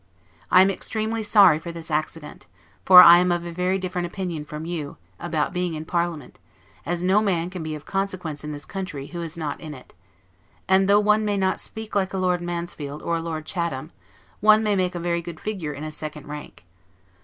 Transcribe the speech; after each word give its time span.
I 0.49 0.61
am 0.63 0.71
extremely 0.71 1.21
sorry 1.21 1.59
for 1.59 1.71
this 1.71 1.91
accident; 1.91 2.47
for 2.85 3.03
I 3.03 3.19
am 3.19 3.31
of 3.31 3.45
a 3.45 3.51
very 3.51 3.77
different 3.77 4.07
opinion 4.07 4.45
from 4.45 4.65
you, 4.65 4.97
about 5.19 5.53
being 5.53 5.75
in 5.75 5.85
parliament, 5.85 6.39
as 6.87 7.03
no 7.03 7.21
man 7.21 7.51
can 7.51 7.61
be 7.61 7.75
of 7.75 7.85
consequence 7.85 8.43
in 8.43 8.51
this 8.51 8.65
country, 8.65 9.05
who 9.09 9.21
is 9.21 9.37
not 9.37 9.61
in 9.61 9.75
it; 9.75 9.93
and, 10.67 10.87
though 10.87 10.99
one 10.99 11.23
may 11.23 11.37
not 11.37 11.61
speak 11.61 11.93
like 11.93 12.15
a 12.15 12.17
Lord 12.17 12.41
Mansfield 12.41 13.03
or 13.03 13.17
a 13.17 13.21
Lord 13.21 13.45
Chatham, 13.45 13.91
one 14.39 14.63
may 14.63 14.75
make 14.75 14.95
a 14.95 14.99
very 14.99 15.21
good 15.21 15.39
figure 15.39 15.71
in 15.71 15.83
a 15.83 15.91
second 15.91 16.25
rank. 16.25 16.65